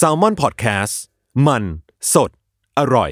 [0.00, 0.94] s a l ม o n PODCAST
[1.46, 1.64] มัน
[2.14, 2.30] สด
[2.78, 3.10] อร่อย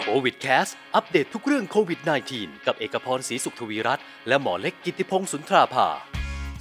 [0.00, 2.00] โควิดแคสอัปเดตทุกเรื่องโควิด
[2.32, 5.88] -19 กับเอกพรศรีสุขทวีรัตน์และหมอเล็กกิติพงศ์สุนทราภา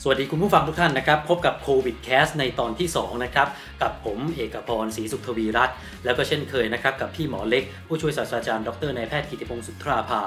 [0.02, 3.48] สวัสดีคุณผู้ฟังทุกท่านนะครับ พบกับโควิดแคสในตอนที่ 2 นะครับ
[3.82, 5.76] กับผมเอกพรศรีสุขทวีรัตน์
[6.06, 10.22] แล้วก็เช่นเคยนะครับ กับพี่หมอเล็ก ผู้ช่วยศาสตราจารย์ดรนายแพทย์กิติพงศ์สุนทราภา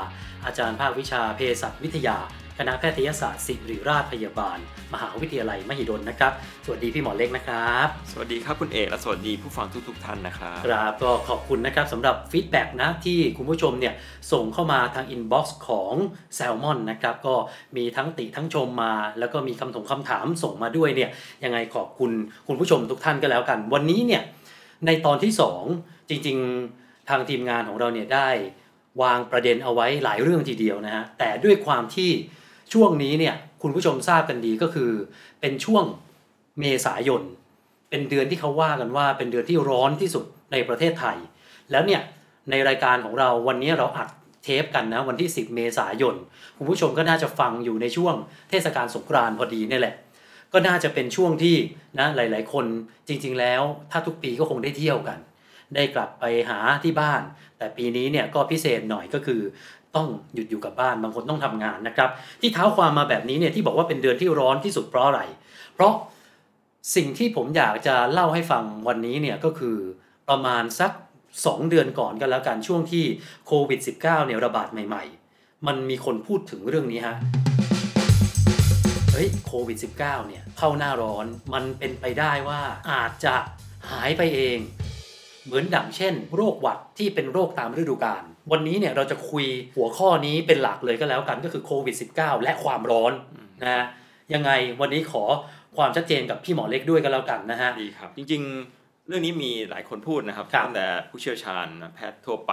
[0.47, 2.17] อาจารย์ภาควิชาเภสัชวิทยา
[2.61, 4.59] คณะแพทยศาสตร์ศิริราชพยาบาล
[4.95, 6.33] มหาวิทยาลัยมหิดลนะครับ
[6.65, 13.95] สวัสดีพี่หมอเล็กนะครับ สวัสดีครับคุณเอกและสวัสดีผู้ฟังทุกๆท่านนะครับครับก็ขอบคุณนะครับสำหรับ feedback นะที่คุณผู้ชมเนี่ย
[14.33, 15.95] ส่งเข้ามาทาง inbox ของ
[16.35, 17.35] แซลมอนนะครับก็
[17.77, 21.11] มีทั้งติทั้งชมมา แล้วก็มีคำถงคำถามส่งมาด้วยเนี่ย
[21.45, 22.11] ยังไงขอบคุณ
[22.49, 24.23] คุณผู้ชมทุกท่านก็แล้วกัน วันนี้เนี่ย
[24.87, 25.33] ในตอนที่
[25.71, 28.29] 2 จริงๆทางทีมงานของเราเนี่ยได้
[29.03, 32.11] วางประเด็นเอาไว้หลายเรื่องทีเดียวนะฮะแต่ด้วยความที่
[32.73, 34.91] ช่วงนี้เนี่ยคุณผู้ชมทราบกันดีก็คือ
[35.41, 35.85] เป็นช่วง
[36.61, 37.23] เมษายน
[37.91, 41.17] เป็นเดือนที่เขาว่ากันว่าเป็นเดือนที่ร้อนที่สุดในประเทศไทย
[41.71, 42.03] แล้วเนี่ย
[42.51, 44.09] ในรายการของเราวันนี้เราอัด
[44.43, 46.15] เทปกันนะวันที่ 10 เมษายน
[46.57, 48.15] คุณผู้ชมก็น่าจะฟังอยู่ในช่วง
[48.51, 49.95] เทศกาลสงกรานต์พอดีนี่แหละ
[50.53, 51.57] ก็น่าจะเป็นช่วงที่
[51.99, 52.67] นะหลาย ๆ คน
[53.09, 55.19] จริง ๆ แล้วถ้าทุกปีก็คงได้เที่ยวกัน
[55.75, 57.23] ได้กลับไปหาที่บ้าน
[57.59, 59.41] แต่ปีนี้เนี่ยก็พิเศษหน่อยก็คือ
[59.97, 65.21] ต้องหยุดอยู่กับบ้านบางคนต้องทำงานนะครับ ที่เท้าความมาแบบนี้เนี่ยที่บอกว่าเป็นเดือนที่ร้อนที่สุดเพราะอะไร
[65.75, 65.93] เพราะ
[66.97, 69.77] สิ่งที่ผมอยากจะเล่าให้ฟังวันนี้เนี่ยก็คือ
[70.29, 70.93] ประมาณสัก
[71.31, 73.05] 2 เดือนก่อนกันแล้วกันช่วงที่
[73.47, 75.05] โควิด -19 เนี่ยระบาดใหม่
[75.35, 77.17] ๆ มันมีคนพูดถึงเรื่องนี้ฮะ
[79.13, 79.99] เฮ้ยโควิด -19
[80.29, 82.61] เนี่ยเข้าหน้าร้อนมันเป็นไปได้ว่า
[82.93, 83.35] อาจจะ
[83.91, 84.59] หายไปเอง
[85.47, 93.13] เหมือนดังเช่น โรคหวัดที่เป็นโรคตามฤดูกาลวันนี้เนี่ยเราจะคุยหัวข้อนี้เป็นหลักเลยก็แล้วกันก็คือโควิด -19 และความร้อน
[93.63, 93.85] นะฮะ
[94.35, 95.23] ยังไงวันนี้ขอ
[95.77, 98.43] ความชัดเจนกับพี่หมอเล็กด้วยก็แล้วกันนะฮะดีครับ จริง
[98.75, 102.53] ๆ เรื่องนี้มีหลายคนพูดนะครับครับตั้งแต่ผู้เชี่ยวชาญนะแพทย์ทั่วไป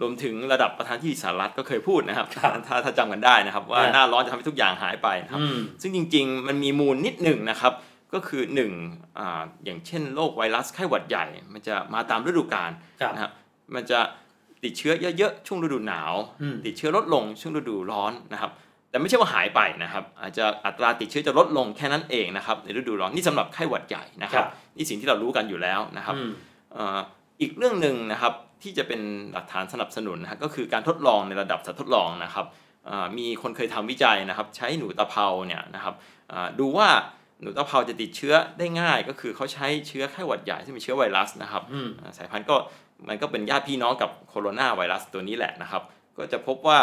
[0.00, 7.72] รวมถึงระดับประธานที่สหรัฐก็เคยพูดนะครับครับถ้าถ้าจำกันได้นะครับว่าอ่าหน้าร้อนจะทำให้ทุกอย่างหายไปนะครับอืมซึ่งจริง ๆ มันมีมูลนิดหนึ่งนะครับ
[8.14, 8.72] ก็คือหนึ่ง
[9.18, 13.32] อาอย่างเช่นโรคไวรัสไข้หวัดใหญ่ มันจะมาตามฤดูกาลครับนะครับ
[13.74, 14.00] มันจะ
[14.64, 16.12] ติดเชื้อเยอะๆช่วงฤดูหนาว
[16.42, 18.50] อืมติดเชื้อลดลงช่วงฤดูร้อนนะครับ
[18.90, 26.30] แต่ไม่ใช่ว่าหายไปนะครับ อาจจะอัตราติดเชื้อจะลดลงแค่นั้นเองนะครับในฤดูร้อนนี่สำหรับไข้หวัดใหญ่นะครับครับ นี่สิ่งที่เรารู้กันอยู่แล้วนะครับอืม
[26.72, 26.98] เอ่อ
[27.40, 29.00] อีกเรื่องหนึ่งนะครับที่จะเป็น
[29.32, 32.46] หลักฐานสนับสนุนนะฮะก็คือการทดลองในระดับสัตว์ทดลองนะครับ
[32.86, 35.94] เอ่อมีคนเคยทำวิจัยนะครับ ใช้หนูตะเภาเนี่ยนะครับ
[36.28, 36.88] เอ่อดูว่า
[37.40, 42.56] หนูตะเภาจะติดเชื้อได้ง่ายก็คือเขาใช้เชื้อไข้หวัดใหญ่ซึ่งเป็นเชื้อไวรัสนะครับอืมอ่าสายพันธุ์ก็
[43.08, 45.82] มันก็เป็นญาติพี่น้องกับโคโรนาไวรัสตัวนี้แหละนะครับ
[46.16, 46.80] ก็จะพบว่า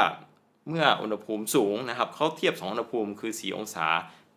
[0.69, 3.88] เมื่ออุณหภูมิสูงนะครับเขาเทียบ 2 อุณหภูมิคือ 4 องศา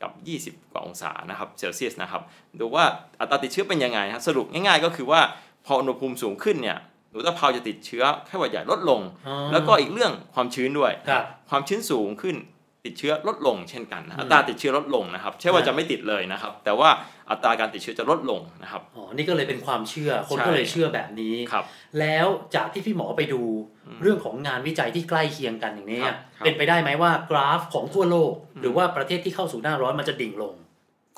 [0.02, 0.12] กับ
[0.58, 2.22] 20 กว่าองศานะครับเซลเซียสนะครับ
[2.60, 2.84] ดูว่า
[3.20, 5.20] อัตราติดเชื้อเป็นยังไงครับสรุปง่ายๆ ก็คือว่า
[5.66, 6.78] พออุณหภูมิสูงขึ้นเนี่ย
[7.10, 12.36] หนูตะเภาจะติดเชื้อไข้หวัดใหญ่ลดลงอ๋อแล้วก็อีกเรื่องความชื้นด้วยครับความชื้นสูงขึ้น
[12.86, 16.88] ติดเชื้อลดลงเช่นกันนะอืมอัตราติดเชื้อลดลงนะครับใช่ว่าฮะจะไม่ติดเลยนะครับ แต่ว่า
[17.30, 21.64] อัตราการติดเชื้อจะลดลงนะครับอ๋อนี่ก็เลยเป็นความเชื่อคนใช่ก็เลยเชื่อแบบนี้ครับ
[22.00, 23.42] แล้วจากที่พี่หมอไปดู
[23.86, 30.54] อืมเรื่องของงานวิจัยที่ใกล้เคียงกันอย่างนี้ครับครับเป็นไปได้ไหมว่ากราฟของทั่วโลกอืมหรือว่าประเทศที่เข้าสู่หน้าร้อนมันจะดิ่งลง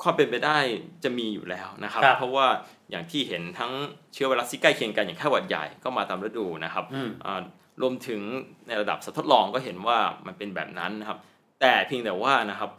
[0.03, 0.57] ความเป็นไปได้
[1.03, 2.47] จะมีอยู่แล้วนะครับครับ เพราะว่า
[2.91, 3.71] อย่างที่เห็นทั้ง
[4.13, 7.41] เชื้อไวรัสที่ใกล้เคียงกันอย่างไข้หวัดใหญ่ก็มาตามฤดูนะครับอืมอ่า
[7.81, 8.21] รวมถึง
[8.67, 9.97] ในระดับสัตว์ทดลองก็เห็นว่า
[10.27, 11.17] มันเป็นแบบนั้นนะครับ
[11.61, 12.69] แต่เพียงแต่ว่านะครับ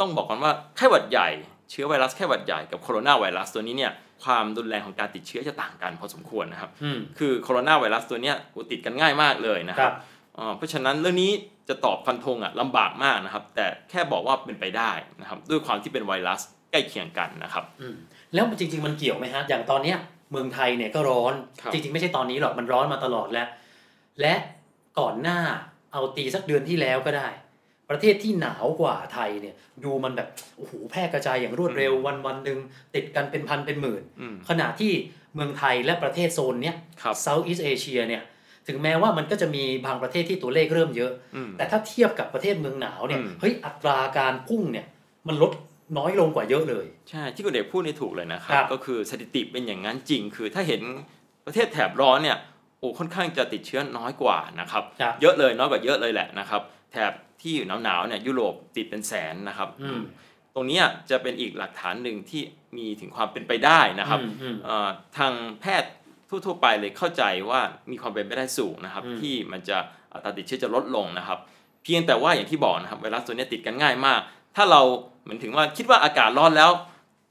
[0.00, 1.28] ต้องบอกก่อนว่าไข้หวัดใหญ่
[1.70, 3.92] เชื้อไวรัสไข้หวัดใหญ่กับโคโรนาไวรัสตัวนี้เนี่ย
[4.24, 9.96] ความรุนแรงของการติดเชื้อจะต่างกันพอสมควรนะครับอืมคือโคโรนาไวรัสตัวเนี้ยโอ้ติดกันง่ายมากเลยนะคครัรับบ
[10.38, 11.30] อ่าเพราะฉะนั้นเรื่องนี้
[11.68, 14.90] จะตอบฟันธงอะลำบากมากนะครับ แต่แค่บอกว่าเป็นไปได้
[15.20, 16.40] นะครับ ด้วยความที่เป็นไวรัส
[16.70, 17.96] ใกล้เคียงกันนะครับอืม
[18.34, 19.98] แล้วจริง ๆ มันเกี่ยวไหมฮะอย่างตอนเนี้ย
[20.30, 23.48] เมืองไทยเนี่ยก็ร้อนครับจริง ๆ ไม่ใช่ตอนนี้หรอกมันร้อนมาตลอดแล้ว
[24.20, 24.34] และ
[24.98, 25.38] ก่อนหน้า
[25.92, 27.28] เอาตีสักเดือนที่แล้วก็ได้
[27.92, 29.54] ประเทศที่หนาวกว่าไทยเนี่ย
[29.84, 32.58] ดูมันแบบโอ้โหแพร่กระจายอย่างรวดเร็ววันวันๆหนึ่ง
[32.94, 34.92] ติดกันเป็นพันเป็นหมื่นอืมขณะที่
[35.34, 38.22] เมืองไทยและประเทศโซนเนี้ยครับ South East Asia เนี่ย
[38.68, 44.86] ถึงแม้ว่ามันก็จะมีบางประเทศที่ตัวเลขเริ่มเยอะอืมแต่ถ้าเทียบกับประเทศเมืองหนาวเนี่ยอืมเฮ้ยอัตราการพุ่งเนี่ย
[45.28, 45.52] มันลด
[45.98, 50.82] น้อยลงกว่าเยอะเลย ใช่ที่คุณเอกพูดนี่ถูกเลยนะครัครับบก็คือสถิติเป็นอย่างนั้นจริง คือถ้าเห็น
[51.46, 52.38] ประเทศแถบร้อนเนี่ย
[52.78, 56.62] โอ้ค่อนข้างจะติดเชื้อน้อยกว่านะครับครับเยอะเลยน้อยกว่าเยอะเลยแหละนะครับ
[56.92, 57.12] แถบ
[57.42, 57.54] ที่
[57.84, 60.00] หนาวๆเนี่ยยุโรปติดเป็นแสนนะครับอืม
[60.54, 62.42] ตรงเนี้ยจะเป็นอีกหลักฐานหนึ่งที่
[62.76, 65.92] มีถึงความเป็นไปได้นะครับอืมอืมเอ่อทางแพทย์
[66.46, 67.60] ทั่วๆไปเลยเข้าใจว่า
[67.90, 69.78] มีความเป็นไปได้สูงนะครับอืมที่มันจะ
[70.12, 71.38] อัตราติดเชื้อจะลดลงนะครับ
[71.84, 74.20] เพียงแต่ว่าอย่างที่บอกนะครับไวรัสตัวเนี้ยติดกันง่ายมาก
[74.56, 74.82] ถ้าเรา
[75.22, 76.70] เหมือนถึงว่าคิดว่าอากาศร้อนแล้ว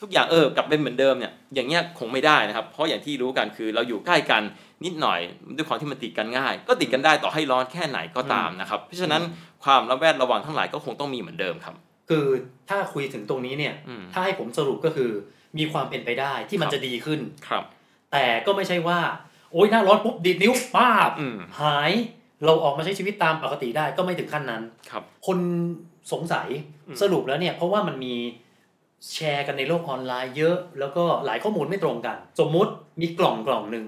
[0.02, 4.42] ทุกอย่างเออกลับเป็นเหมือนเดิมเนี่ยอย่างเงี้ยคงไม่ได้นะครับ เพราะอย่างที่รู้กันคือเราอยู่ใกล้กัน
[4.86, 5.20] นิดหน่อย
[5.58, 9.22] ด้วยความที่มันติดกันง่าย ก็ติดกันได้ต่อให้ร้อนแค่ไหนก็ตามนะครับ เพราะฉะนั้น
[9.64, 11.76] ความระแวดระวังทั้งหลายก็คงต้องมีเหมือนเดิมครับ
[12.10, 12.26] คือ
[12.70, 15.10] ถ้าคุยถึงตรงนี้เนี่ยอืมถ้าให้ผมสรุปก็คือ
[15.58, 17.64] มีความเป็นไปได้ที่มันครับจะดีขึ้นครับ
[18.12, 19.00] แต่ก็ไม่ใช่ว่า
[19.52, 21.92] โอ๊ยหน้าร้อนปุ๊บดีดนิ้วป้าบอืมหาย
[22.46, 25.40] เราออกมาใช้ชีวิตตามปกติได้ก็ไม่ถึงขั้นนั้นครับ คน
[26.12, 26.48] สงสัย
[26.88, 28.16] อืมสรุปแล้วเนี่ยเพราะว่ามันมี
[29.14, 32.72] แชร์กันในโลกออนไลน์เยอะ แล้วก็หลายข้อมูลไม่ตรงกัน สมมุติ
[33.02, 33.86] มีกล่องกล่องหนึ่ง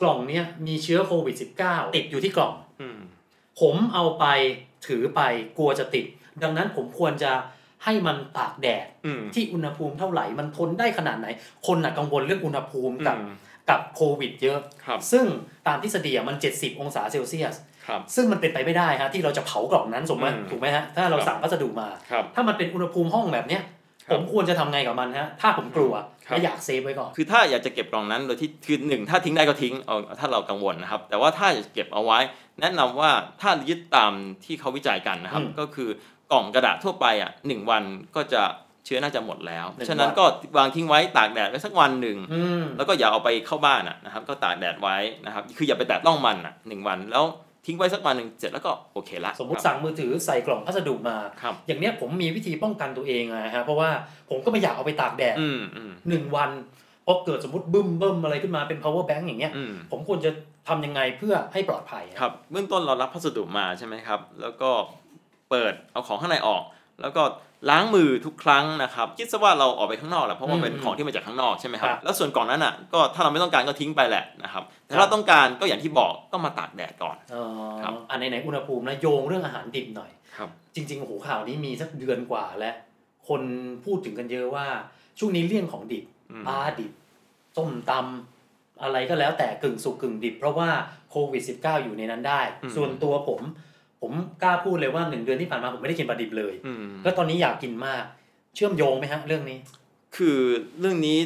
[0.00, 2.98] กล่องเนี้ยมีเชื้อโควิด -19 ติดอยู่ที่กล่องอืม
[3.60, 4.24] ผมเอาไป
[4.86, 5.20] ถือไป
[5.58, 6.04] กลัวจะติด
[6.42, 7.32] ดังนั้นผมควรจะ
[7.84, 11.26] ให้มันตากแดดอืมที่อุณหภูมิเท่าไหร่มันทนได้ขนาดไหน
[11.66, 13.34] คนน่ะกังวลเรื่องอุณหภูมิกับอืม
[13.70, 15.24] กับโควิด เยอะครับซึ่ง
[15.66, 17.54] ตามทฤษฎีอะมัน 70 องศาเซลเซียส
[17.86, 23.77] ครับซึ่งมันเป็นไปไม่ได้ฮะที่เราจะเผากล่องนั้นสมมติอืมถูกไหมฮะถ้าเราครับสั่งพัสดุมาครับถ้ามันเป็นอุณหภูมิห้องแบบเนี้ยครับ
[24.12, 25.92] ผมควรจะทำไงกับมันฮะถ้าผมกลัว
[26.26, 32.18] ครับและอยากเซฟไว้ก่อนคือถ้าอยากจะเก็บกล่องนั้นโดยที่คือหนึ่งถ้าทิ้งได้ก็ทิ้งเอาถ้าเรากังวลนะครับ แต่ว่าถ้าอยากจะเก็บเอาไว้
[32.60, 33.10] แนะนำว่า
[33.40, 34.12] ถ้ายึดตาม
[34.44, 35.88] ที่เขาวิจัยกันนะครับอืมก็คือ
[36.32, 37.82] กล่องกระดาษทั่วไปอะหนึ่งวัน
[38.16, 38.42] ก็จะ
[38.84, 40.24] เชื้อน่าจะหมดแล้วหนึ่งฉะนั้นวันก็
[40.58, 44.96] วางทิ้งไว้ตากแดดไว้สักวันหนึ่งอืมแล้วก็อย่าเอาไปเข้าบ้านอะนะครับ ก็ตากแดดไว้
[45.26, 47.24] นะครับ คืออย่าไปแตะต้องมันอะหนึ่งวัน แล้ว
[47.66, 53.90] ทิ้งไว้สักวันหนึ่งเสร็จแล้วก็โอเคละสมมุติครับสั่งมือถือใส่กล่องพัสดุมาครับอย่างเนี้ยผมมีวิธีป้องกันตัวเองนะฮะเพราะว่า
[54.30, 56.50] ผมก็ไม่อยากเอาไปตากแดดอืมอืมหนึ่งวัน
[57.06, 60.30] พอเกิดสมมติบึ้มเบิ้มอะไรขึ้นมาเป็น power bank อย่างเงี้ยอืมผมควรจะ
[60.68, 64.70] ทำยังไงเพื่อให้ปลอดภัยอะครับเบื้องต้นเรารับพัสดุมาใช่ไหมครับ แล้วก็
[65.50, 66.62] เปิดเอาของข้างในออก
[67.00, 67.22] แล้วก็
[67.70, 77.44] ล้างมือทุกครั้งนะครับ คิดซะว่าเราออกไปข้างนอกแหละเพราะว่าเป็นของที่มาจากข้างนอกใช่ไหมครับแล้วส่วนกล่องนั้นอะก็ถ้าเราไม่ต้องการก็ทิ้งไปแหละนะครับแต่ถ้าเราต้องการก็อย่างที่บอกก็มาตากแดดก่อนอ๋อ
[77.82, 82.74] ครับอันไหนๆอุณหภูมินะโยงเรื่องอาหารดิบหน่อยครับจริงๆโอ้โหข่าวนี้มีสักเดือนกว่าแล้ว
[83.28, 83.42] คน
[83.84, 84.66] พูดถึงกันเยอะว่า
[85.18, 86.92] ช่วงนี้เลี่ยงของดิบอืมปลาดิบ
[87.56, 90.70] ส้มตำอะไรก็แล้วแต่กึ่งสุกกึ่งดิบ เพราะว่า
[91.10, 92.40] โควิด -19 อยู่ในนั้นได้
[92.76, 93.40] ส่วนตัวผม
[94.00, 94.12] ผม
[94.42, 98.02] กล้าพูดเลยว่าหนึ่งเดือนที่ผ่านมาผมไม่ได้กินปลาดิบเลยอืมแล้วตอนนี้อยากกินมาก
[98.54, 99.58] เชื่อมโยงไหมฮะเรื่องนี้
[100.16, 100.38] คือ
[100.80, 101.18] เรื่องนี้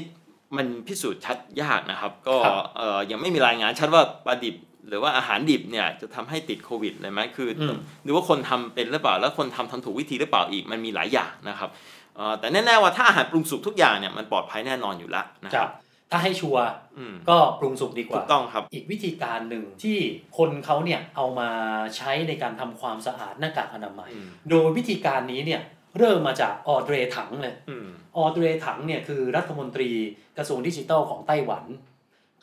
[0.56, 4.56] มันพิสูจน์ชัดยากนะครับ ก็ครับเอ่อยังไม่มีรายงานชัดว่าปลาดิบ
[4.88, 11.70] หรือว่าอาหารดิบเนี่ยจะทำให้ติดโควิดเลยไหมคืออมหรือว่าคนทำเป็นหรือเปล่า แล้วคนทำทำถูกวิธีหรือเปล่าอีกมันมีหลายอย่างนะครับ
[12.16, 15.72] เอ่อแต่แน่ๆว่าถ้าอาหารปรุงสุกทุกอย่างเนี่ยมันปลอดภัยแน่นอนอยู่แล้วนะคครัรับบ
[16.12, 16.64] ถ้าให้ชัวร์
[16.98, 19.98] อืมก็ปรุงสุกดีกถูว่ากต้องครับ อีกวิธีการหนึ่งที่
[20.38, 21.50] คนเขาเนี่ยเอามา
[21.96, 25.62] ใช้ในการทำความสะอาดหน้ากากอนามัยอืมโดยวิธีการนี้เนี่ย
[25.98, 27.86] เริ่มมาจากออเดรถังเลยอืม
[28.16, 29.90] ออเดรถังเนี่ยคือรัฐมนตรี
[30.38, 31.64] กระทรวงดิจิทัลของไต้หวัน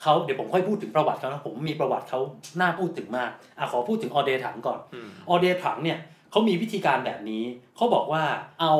[0.02, 2.20] เขาเดี๋ยวผมค่อยพูดถึงประวัติเขานะผมมีประวัติเขา
[2.60, 5.98] น่าพูดถึงมากอะขอพูดถึงออเดรถังก่อนอืมออเดรถังเนี่ย
[6.32, 7.44] เขามีวิธีการแบบนี้
[7.76, 8.24] เขาบอกว่า
[8.62, 8.74] เอา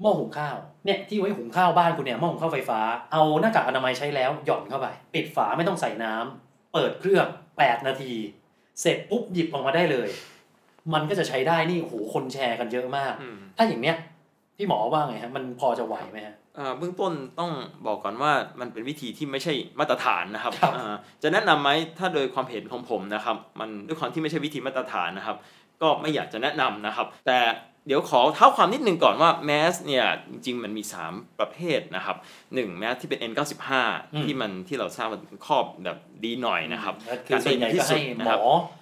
[0.00, 2.80] หม้อหุงข้าว เนี่ยที่ไว้หุงข้าวบ้านคุณเนี่ยหม้อหุงข้าวไฟฟ้า
[3.12, 7.26] เอาหน้ากากอนามัยใช้แล้วหย่อนเข้าไป ปิดฝาไม่ต้องใส่น้ำเปิดเครื่อง
[7.56, 8.12] 8 นาที
[8.80, 10.08] เสร็จปุ๊บหยิบออกมาได้เลย
[10.94, 13.96] มันก็จะใช้ได้นี่โอ้โหคนแชร์กันเยอะมากอืมถ้าอย่างเนี้ย
[14.56, 17.50] พี่หมอว่าไงฮะมันพอจะไหวไหมฮะอ่าเบื้องต้นต้อง
[17.86, 25.36] บอกก่อนว่ามันเป็นวิธีที่ไม่ใช่มาตรฐานนะครับครับอ่าจะแนะนำไหมถ้าโดยความเห็นของผมนะครับ มันด้วยความที่ไม่ใช่วิธีมาตรฐานนะครับ
[25.82, 27.38] ก็ไม่อยากจะแนะนำนะครับ แต่
[27.86, 32.16] เดี๋ยวขอเท้าความนิดนึงก่อนว่าแมสเนี่ยจริงๆ มันมี 3 ประเภทนะครับ
[32.54, 33.70] หนึ่งแมสที่เป็น N95
[34.14, 36.94] อืมที่มันที่เราทราบว่าครอบแบบดีหน่อยนะครับ
[37.26, 38.40] คือส่วนใหญ่ก็ให้หมอ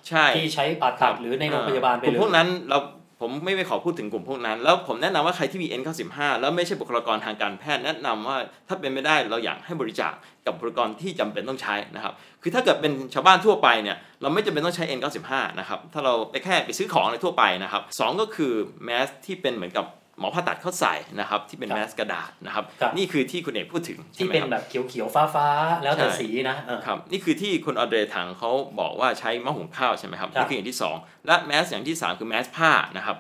[0.09, 2.79] ใช่ที่ใช้ผ่าตัดหรือในโรงพยาบาลไปกลุ่เลมยพวกนั้นเรา
[3.23, 8.37] ผมไม่ไปขอพูดถึงกลุ่มพวกนั้น แล้วผมแนะนำว่าใครที่มี N95 แล้วไม่ใช่บุคลากรทางการแพทย์แนะนำว่า
[8.69, 10.13] ถ้าเป็นไม่ได้เราอยากให้บริจาค
[10.47, 12.13] กับบุคลากรที่จำเป็นต้องใช้นะครับ
[12.43, 18.53] คือถ้าเกิดเป็นชาวบ้านทั่วไปเนี่ยเราไม่จำเป็นต้องใช้ N95 นะครับ ถ้าเราไปแค่ไปซื้อของอะไรทั่วไปนะครับสองก็คือ
[18.85, 19.87] แมสที่เป็นเหมือนกับ
[20.19, 28.51] หมอผ่าตัดเขาใส่นะครับที่เป็นครับแมสกระดาษนะครับครับ นี่คือที่คุณเอกพูดถึงใช่ที่ไหมเป็นครับแบบเขียวๆฟ้าๆแล้วแต่ใช่สีนะเออครับนี่คือที่คุณออเดรถังเขา
[28.81, 33.17] บอกว่าใช้หม้อหุงข้าวใช่ไหมครับครับนี่คืออย่างที่สองและแมสอย่างที่สามคือแมสผ้านะครับ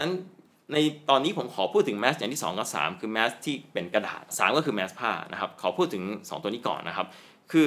[0.00, 0.12] นั้น
[0.72, 0.76] ใน
[1.10, 7.06] ตอนนี้ผมขอพูดถึงแมสอย่างที่สองกับสามคือแมสที่เป็นกระดาษสามก็คือแมสผ้านะครับขอพูดถึงสองตัวนี้ก่อนนะครับ
[7.52, 7.66] คือ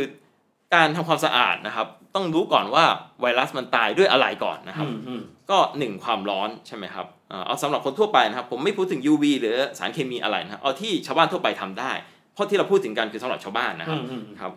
[0.73, 2.83] การทำความสะอาดนะครับ ต้องรู้ก่อนว่า
[3.21, 11.91] ไวรัสมันตายด้วยอะไรก่อนนะครับอืมอืมก็หนึ่งความร้อนใช่ไหมครับเอ่อเอาสำหรับคนทั่วไปนะครับ ผมไม่พูดถึง UV หรือสารเคมีอะไรนะครับเอาที่ชาวบ้านทั่วไปทำได้
[12.33, 14.51] เพราะที่เราพูดถึงกันคือสำหรับชาวบ้านนะคอืรับมอืมครับ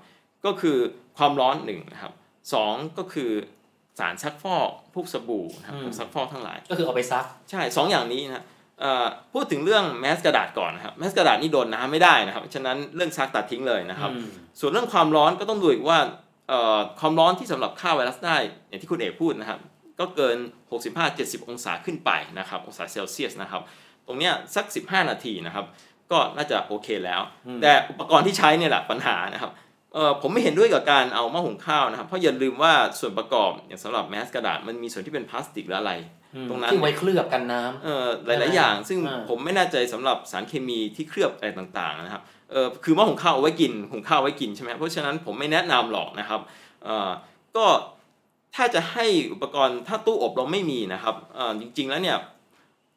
[0.45, 0.77] ก็คือ
[1.19, 2.13] ความร้อนหนึ่งนะครับ
[2.53, 3.31] สองก็คือ
[3.99, 8.43] สารซักฟอกพวกสบู่นะครับพวกซักฟอกทั้งหลาย ก็คือเอาไปซักใช่สองอย่างนี้นะเอ่อ
[9.33, 14.29] พูดถึงเรื่องแมสกระดาษก่อนนะครับแมสกระดาษนี่โดนน้ำไม่ได้นะครับฉะนั้นเรื่องซักตัดทิ้งเลยนะครับอืม
[14.61, 15.99] ส่วนเรื่องความร้อนก็ต้องดูอีกว่า
[16.49, 18.37] เอ่อความร้อนที่สำหรับฆ่าไวรัสได้
[18.69, 19.61] อย่างที่คุณเอกพูดนะครับ
[20.01, 20.37] ก็เกิน
[20.93, 23.63] 65-70 องศาขึ้นไปนะครับ องศาเซลเซียสนะครับ
[24.07, 25.67] ตรงเนี้ยสัก 15 นาทีนะครับ
[26.13, 29.53] กก็น่าจะโอเคแล้วอืมแต่อุปกรณ์ที่ใช้เนี่ยแหละปัญหานะครับ
[29.95, 46.41] เออผมไม่เห็นด้วยกับการเอาหม้อหุงข้าวนะครับ เพราะอย่าลืมว่าส่วนประกอบอย่างสำหรับแมสกระดาษมันมีส่วนที่เป็นพลาสติกและอะไรอืม ตรงนั้นที่ไว้เคลือบกันน้ำเอ่อหลาย ๆ อย่าง ซึ่งอ่าผมไม่แน่ใจสำหรับสารเคมีที่เคลือบอะไรต่าง ๆ นะครับเออคือหม้อหุงข้าวเอาไว้กินหุงข้าวไว้กินใช่ไหมเพราะฉะนั้นผมไม่แนะนำหรอกนะครับ
[46.85, 47.11] เอ่อ
[47.57, 47.67] ก็
[48.55, 52.19] ถ้าจะให้อุปกรณ์ถ้าตู้อบเราไม่มีนะครับเอ่อจริง ๆ แล้วเนี่ย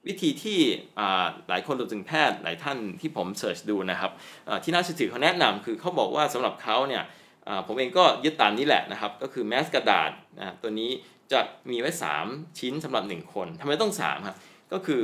[0.08, 0.60] วิธีที่
[1.00, 4.12] อ่าหลายคนรวมถึงแพทย์หลายท่านที่ผมเสิร์ชดูนะครับ
[4.46, 7.04] เอ่อที่น่าเชื่อถือเขาแนะนำคือเขาบอกว่าสำหรับเขาเนี่ย
[7.48, 10.92] อ่าผมเองก็ยึดตามนี้แหละนะครับ ก็คือแมสกระดาษนะตัวนี้
[11.32, 11.40] จะ
[11.70, 11.92] มีไว้
[12.26, 14.36] 3 ชิ้นสำหรับ 1 คนทำไมต้อง3ครับ
[14.72, 15.02] ก็คือ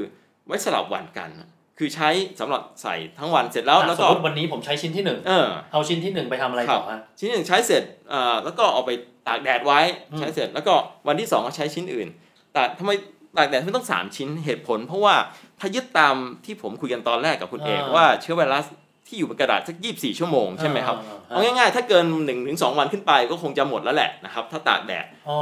[0.48, 1.30] ไว้สลับวันกัน
[1.78, 2.10] คือใช้
[2.40, 8.92] สำหรับใส่ทั้งวันเสร็จแล้วแล้วสก็มมติวันนี้ผมใช้ชิ้นที่หนึ่งเออเอาชิ้นที่หนึ่งไปทำอะไรครัต่บอฮะชิ้นหนึ่งใช้เสร็จอ่าแล้วก็เอาไป
[9.28, 9.80] ตากแดดไว้
[10.12, 10.74] อืมใช้เสร็จ แล้วก็
[11.08, 12.08] วันที่2ก็ใช้ชิ้นอื่น
[12.54, 12.92] แต่ทำไม
[13.38, 15.16] ตากแดดไม่ต้อง 3 ชิ้นเหตุผล เพราะว่า
[15.60, 18.66] ถ้ายึดตามที่ผมคุยกันตอนแรกกับคุณเอกว่าเชื้อไวรัส
[19.12, 25.38] ที่อยู่บนกระดาษสัก24ชั่วโมงใช่ไหมครับอ่าเอาง่ายๆ ถ้าเกิน1-2ถึง2วันขึ้นไปก็คงจะหมดแล้วแหละนะครับ ถ้าตากแดดอ๋อ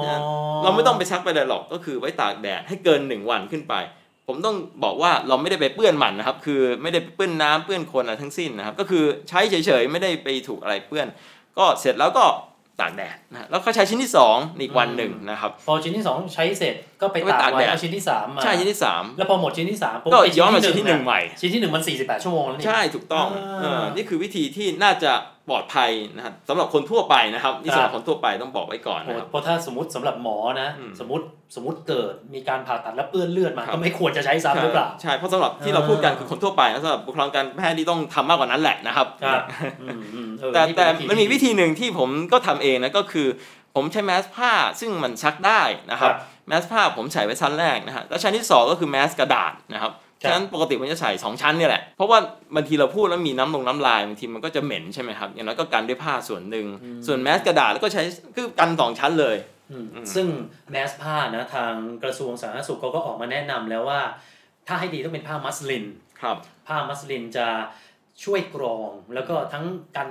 [0.63, 3.75] เราไม่ต้องไปซักไปเลยหรอกก็คือไว้ตากแดดให้เกิน1วันขึ้นไป
[4.27, 11.07] ผมต้องบอกว่าเราไม่ได้ไปเปื้อนมันนะครับ คือไม่ได้ไปเปื้อนน้ำเปื้อนคนอะไรทั้งสิ้นนะครับ ก็คือใช้เฉยๆไม่ได้ไปถูกอะไรเปื้อน
[11.57, 12.25] ก็เสร็จแล้วก็
[12.81, 18.79] ตากแดดนะแล้วก็ใช้ชิ้นที่2ในอีกวันหนึ่งนะครับ พอชิ้นที่สองใช้เสร็จ ก็ไปก็ไปตาตากกไว้แดดเอาชิ้นที่สามมาใช่ชิ้นที่
[19.18, 25.12] แล้วพอหมดชิ้นที่สามปุ๊บก็ไปย้อนมาชิ้นที่หนึ่งะใหม่ชิ้นที่หนึ่งมัน48ชั่วโมงแล้วนี่ใช่ถูกต้องอ่าเออนี่คือวิธีที่น่าจะ
[25.50, 31.25] ปลอดภัยนะครับสำหรับคนทั่วไปนะครับนี่ครับสำหรับคนทั่วไปต้องบอกไว้ก่อนโอ้นะครับเพราะถ้าสมมติสำหรับหมอนะอืมสมมติ
[31.56, 39.41] สมมติเกิดมีการผ่าตัดแล้วเปื้อนเลือดมาครับก็ไม่ควรจะใช้ซ้ำหรือเปล่าใช่เพราะสำหรับที่เราพูดกันคือคนทั่วไปนะสำหรับบุคลากรการแพทย์ที่ต้องทำมากกว่านั้นแหละนะครับครับ
[39.82, 43.27] อืมอืมเออแต่นี่แต่เป็มันมีวิธีหนึ่งที่ผมก็ทำเองนะก็คือ
[43.75, 45.61] ผมใช้แมสผ้าซึ่งมันซักได้
[45.91, 46.13] นะครับ
[46.47, 52.19] แมสผ้าผมใส่ไว้ชั้นแรกนะฮะแล้วชั้นที่สองก็คือแมสกระดาษนะครับฉะนั้นปกติผมจะใส่สองชั้นเนี่ยแหละ เพราะว่า
[52.55, 56.67] บางทีเราพูดแล้วมีน้ำลงน้ำลายบางทีมันก็จะเหม็นใช่ไหมครับ อย่างน้อยก็กันด้วยผ้าส่วนหนึ่ง
[57.07, 58.03] ส่วนแมสกระดาษแล้วก็ใช้
[58.35, 59.35] คือกันสองชั้นเลย
[59.71, 60.27] อืมอืมซึ่ง
[60.71, 61.73] แมสผ้านะทาง
[62.03, 64.01] กระทรวงสาธารณสุขเขาก็ออกมาแนะนำแล้วว่า
[64.67, 65.85] ถ้าให้ดีต้องเป็นผ้ามัสลิน
[66.21, 67.47] ครับ ผ้ามัสลินจะ
[68.23, 69.65] ช่วยกรองแล้วก็ทั้ง
[69.97, 70.09] กัน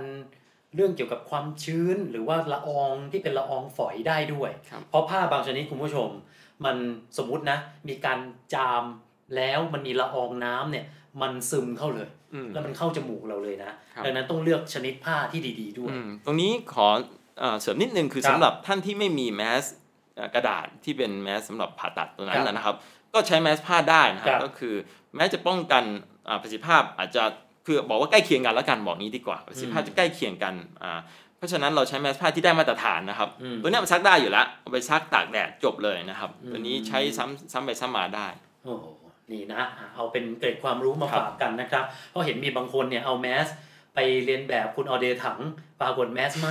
[0.74, 6.10] เรื่องเกี่ยวกับความชื้นหรือว่าละอองที่เป็นละอองฝอยได้ด้วยครับเพราะผ้าบางชนิดคุณผู้ชม
[6.64, 6.76] มัน
[7.18, 7.58] สมมุตินะ
[7.88, 8.18] มีการ
[8.54, 8.84] จาม
[9.36, 10.86] แล้วมันมีละอองน้ำเนี่ย
[11.22, 16.88] มันซึมเข้าเลยอืมแล้วมันเข้าจมูกเราเลยนะครับดังนั้นต้องเลือกชนิดผ้าที่ดี ๆ ด้วยอืมตรงนี้ขอ
[17.38, 19.64] เอ่อเสริมนิดนึงคือครับสำหรับท่านที่ไม่มีแมส
[20.14, 22.76] เอ่อกระดาษที่เป็นแมสสำหรับผ่าตัดตัวนั้ครันบนะนะครับ
[23.14, 24.74] ก็ใช้แมสผ้าได้นะครัครับบก็คือ
[25.16, 25.84] แม้จะป้องกัน
[26.28, 27.24] อ่าประสิทธิภาพอาจจะ
[27.68, 30.92] คือบอกว่าใกล้เคียงกันแล้วกันบอกนี้ดีกว่าประสิทธิภาพจะใกล้เคียงกันอ่า
[31.36, 38.26] เพราะฉะนั้นเราใช้แมสผ้าที่ได้มาตรฐานนะครับอืมตัวเนี้ยมันซักได้อยู่แล้วเอาไปซักตากแดดจบเลยนะครับอืมตัวนี้ใช้ซ้ำซ้ำไปซ้ำมาได้
[38.64, 38.86] โอ้โห
[39.32, 43.46] นี่นะอะเอาเป็นเกร็ดความรู้มาครับฝากกันนะครับ เพราะเห็นมีบางคนเนี่ยเอาแมส
[43.94, 45.38] ไปเรียนแบบคุณออเดย์ถัง
[45.80, 46.48] ปรากฏแมสไหม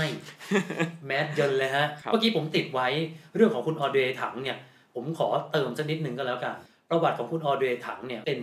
[1.08, 2.88] แมสเยินเลยฮะครับเมื่อกี้ผมติดไว้
[3.36, 4.58] เรื่องของคุณออเดย์ถังเนี่ย
[4.96, 6.56] ผมขอเติมสักนิดหนึ่งก็แล้วกัน
[6.90, 8.40] ประวัติของคุณออเดย์ถังเนี่ยเป็น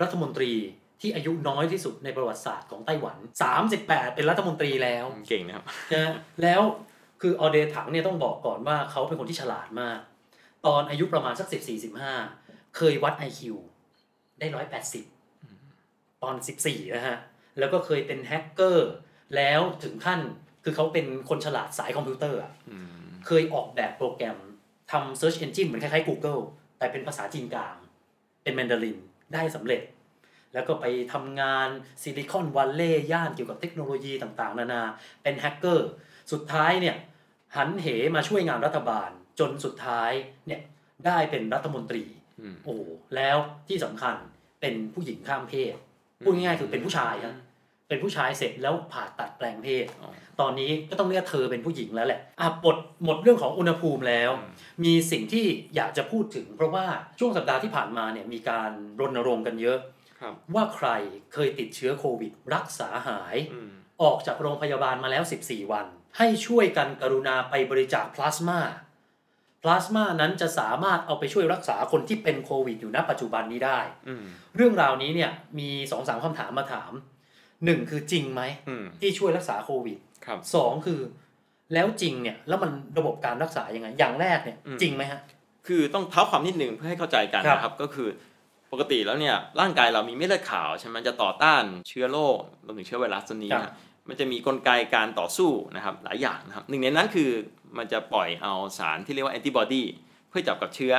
[0.00, 0.52] รัฐมนตรี
[1.00, 3.16] ที่อายุน้อยที่สุดในประวัติศาสตร์ของไต้หวัน
[3.66, 6.60] 38 เป็นรัฐมนตรีแล้ว เก่งนะครับนะแล้ว
[7.20, 9.98] คือออเดย์ถังเนี่ยต้องบอกก่อนว่าเขาเป็นคนที่ฉลาดมาก
[10.66, 12.12] ตอนอายุประมาณสักสิบสี่สิบห้า
[12.76, 13.40] เคยวัด IQ
[14.38, 15.04] ได้ร้อยแปดสิบ
[16.22, 17.16] ตอนสิบสี่นะฮะ
[17.58, 18.90] แล้วก็เคยเป็นแฮกเกอร์
[19.36, 20.20] แล้วถึงขั้น
[20.64, 22.52] คือเขาเป็นคนฉลาดสายคอมพิวเตอร์อะ
[23.26, 24.38] เคยออกแบบโปรแกรม
[24.92, 26.42] ทำ Search Engine เหมือนคล้ายๆ Google
[26.78, 27.76] แต่เป็นภาษาจีนกลาง
[28.42, 28.98] เป็นแมนดาริน
[29.34, 29.82] ได้สำเร็จ
[30.54, 31.68] แล้วก็ไปทำงาน
[32.02, 34.82] Silicon Valley ย่านเกี่ยวกับเทคโนโลยีต่างๆ นานา
[35.22, 35.90] เป็นแฮกเกอร์
[36.32, 36.96] สุดท้ายเนี่ย
[37.56, 40.10] หันเหมาช่วยงานรัฐบาล จนสุดท้าย
[40.46, 40.60] เนี่ย
[41.06, 42.04] ได้เป็นรัฐมนตรี
[42.40, 42.80] อืมโอ้โห
[43.16, 43.36] แล้ว
[43.68, 44.16] ที่สำคัญ
[44.60, 45.74] เป็นผู้หญิงข้ามเพศ
[46.24, 47.36] พูดง่ายๆคือเป็นผู้ชายฮะ
[47.88, 54.30] เป็นผู้ชายเสร็จแล้วผ่าตัดแปลงเพศอ๋อตอนนี้ก็ต้องเรียกเธอเป็นผู้หญิงแล้วแหละอะหมดหมดเรื่องของอุณหภูมิแล้ว
[54.84, 56.86] มีสิ่งที่อยากจะพูดถึง เพราะว่า
[57.18, 59.95] ช่วงสัปดาห์ที่ผ่านมาเนี่ยมีการรณรงค์กันเยอะครับ
[60.54, 60.88] ว่าใคร
[61.32, 63.70] เคยติดเชื้อโควิด รักษาหายอืม
[64.02, 65.86] ออกจากโรงพยาบาลมาแล้ว 14 วัน
[66.18, 68.60] ให้ช่วยกันกรุณาไปบริจาคพลาสมา
[69.62, 74.24] พลาสมานั้นจะสามารถเอาไปช่วยรักษาคนที่เป็นโควิดอยู่ณปัจจุบันนี้ได้อืม
[74.56, 76.92] เรื่องราวนี้เนี่ยมีสองสามคำถามมาถาม
[77.64, 81.00] หนึ่งคือจริงไหมอืมที่ช่วยรักษาโควิดครับสองคือ
[81.74, 85.20] แล้วจริงเนี่ยแล้วมันระบบการรักษายังไงอย่างแรกเนี่ยอืมจริงไหมฮะ
[85.66, 88.35] คือต้องเท้าความนิดหนึ่งเพื่อให้เข้าใจกันครับนะครับก็คือป
[88.80, 93.74] กติแล้วเนี่ยร่างกายเรามีเม็ดเลือดขาวใช่ไหมจะต่อต้านเชื้อโรครวมถึงเชื้อไวรัสตัวนี้ครับนะ
[94.08, 97.30] มันจะมีกลไกการต่อสู้นะครับหลายอย่างนะครับหนึ่งในนั้นคือ
[97.78, 99.82] มันจะปล่อยเอาสารที่เรียกว่าแอนติบอดี
[100.28, 100.94] เพื่อจับกับเชื้อ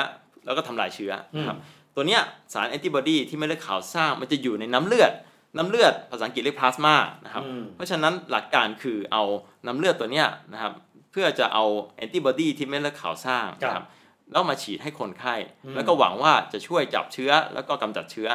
[0.46, 1.57] แล้วก็ทำลายเชื้อนะครับ
[1.96, 2.22] ตัวเนี้ย
[2.53, 5.12] สารแอนติบอดีที่เม็ดเลือดขาวสร้างมันจะอยู่ในน้ำเลือด
[5.57, 9.24] น้ำเลือดภาษาอังกฤษเรียกพลาสมานะครับอืมเพราะฉะนั้นหลักการคือเอา
[9.65, 10.74] น้ำเลือดตัวเนี้ยนะครับ
[11.12, 11.65] เพื่อจะเอา
[11.96, 13.86] แอนติบอดีที่เม็ดเลือดขาวสร้างครับนะครับ
[14.31, 18.27] แล้วมาฉีดให้คนไข้อืมแล้วก็หวังว่าจะช่วยจับเชื้อแล้วก็กำจัดเชื้อ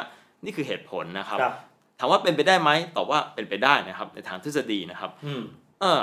[0.45, 1.53] นี่คือเหตุผลนะครับครับ
[1.99, 5.41] ถามว่าเป็นไปได้ไหมตอบว่าเป็นไปได้นะครับ ในทางทฤษฎีนะครับอืม
[5.81, 6.01] เออ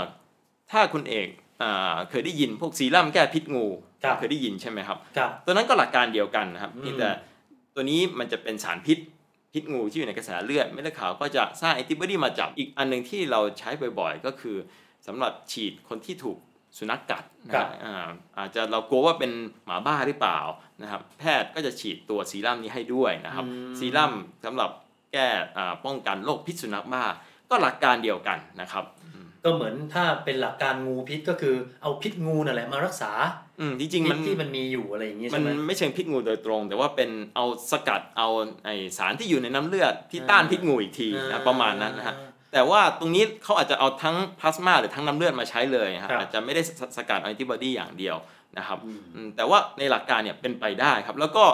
[0.71, 1.29] ถ้าคุณเอก
[1.63, 3.67] อ่าเคยได้ยินพวกซีรั่มแก้พิษงู
[4.03, 7.11] ครับเคยได้ยินใช่ไหมครับครับตัวนั้นก็หลักการเดียวกันนะครับอืมเพียงแต่
[7.75, 8.99] ตัวนี้มันจะเป็นสารพิษ
[9.53, 13.71] พิษงูที่อยู่ในกระแสเลือดเม็ดเลือดขาวก็จะสร้างแอนติบอดีมาจับอีกอันหนึ่งที่เราใช้
[14.01, 14.57] บ่อยๆ ก็คือ
[15.07, 16.39] สำหรับฉีดคนที่ถูก
[16.79, 18.09] สุนัขกัดนะคครัรับบอ่า
[18.39, 19.33] อาจจะเรากลัวว่าเป็น
[19.67, 20.39] หมาบ้าหรือเปล่า
[20.83, 24.13] นะครับแพทย์ก็จะฉีดตัวซีรั่มนี้ให้ด้วยนะครับอืมซีรั่ม
[24.45, 24.71] สำหรับ
[25.13, 27.05] แก้อ่าป้องกันโรคพิษสุนัขบ้า
[27.51, 28.85] ก็หลักการเดียวกันนะครับ
[29.45, 33.11] ก็เหมือนถ้าเป็นหลักการงูพิษก็คือเอาพิษงูนั่นแหละมารักษา
[33.61, 38.29] อืมจริงๆมันพิษที่มันมีอยู่อะไรอย่างงี้มัใช่นไหมไม่เชิงพิษงูโดยตรง แต่ว่าเป็นเอาสกัดเอา
[38.65, 42.15] ไอสารที่อยู่ในน้ำเลือดที่ต้านพิษงูอีกทีอ่านะประมาณนั้นนะฮะ
[42.53, 48.17] แต่ว่าตรงนี้เขาอาจจะเอาทั้งพลาสมาหรือทั้งน้ำเลือดมาใช้เลยฮะครับอาจจะไม่ได้สสกัดแอนติบอดีอย่างเดียว
[48.59, 51.45] นะครับอืมอืมแต่ว่าในหลักการเนี่ยเป็นไปได้ครับ แล้วก็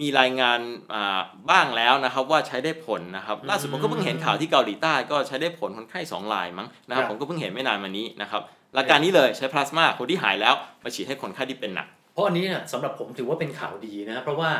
[0.00, 0.60] มีรายงาน
[0.92, 1.20] อ่า
[1.50, 8.42] บ้างแล้วนะครับว่าใช้ได้ผลนะครับล่าสุดผมก็เพิ่งเห็นข่าวที่เกาหลีใต้ก็ใช้ได้ผลคนไข้สองรายมั้งนะครับครับผมก็เพิ่งเห็นไม่นานมานี้นะครับ
[8.74, 14.50] หลักการนี้เลยใช้พลาสมาคนที่หายแล้วมาฉีดให้คนไข้ที่เป็นหนัก เพราะอันนี้เนี่ยสำหรับผมถือว่าเป็นข่าวดีนะเพราะว่า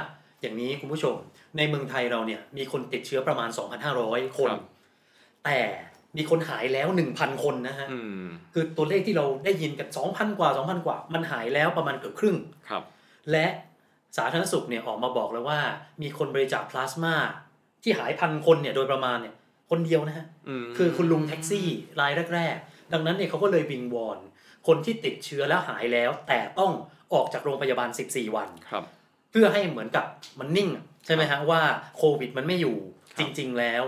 [0.43, 1.15] อย่างนี้คุณผู้ชม
[1.57, 3.49] ในเมืองไทยเราเนี่ยมีคนติดเชื้อประมาณ
[3.93, 4.63] 2,500 คนครับ
[5.47, 5.61] แต่
[6.17, 8.25] มีคนหายแล้ว1,000คนนะฮะอืม
[8.55, 12.37] คือตัวเลขที่เราได้ยินกัน2,000กว่า2,000กว่า มันหายแล้วประมาณเกือบครึ่ง
[12.69, 12.83] ครับ
[13.33, 13.47] และ
[14.17, 15.61] สาธารณสุขเนี่ยออกมาบอกแล้วว่า
[16.03, 17.15] มีคนบริจาคพลาสมา
[17.83, 19.35] ที่หายพันคนเนี่ยโดยประมาณเนี่ย
[19.71, 21.67] คนเดียวนะฮะอืมคือคุณลุงแท็กซี่
[22.01, 24.19] รายแรก ๆ ดังนั้นเนี่ยเขาก็เลยวิงวอน
[24.67, 26.73] คนที่ติดเชื้อแล้วหายแล้ว แต่ต้อง
[27.15, 28.85] ออกจากโรงพยาบาล 14 วันครับ
[29.31, 30.05] เพื่อให้เหมือนกับ
[30.39, 31.63] มันนิ่งอะใช่ไหมฮะว่า
[31.97, 32.77] โควิดมันไม่อยู่
[33.15, 33.83] ครับจริง ๆแล้ว